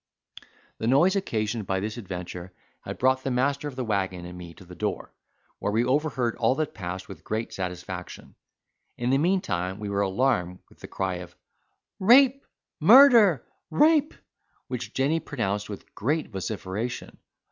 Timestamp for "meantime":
9.19-9.79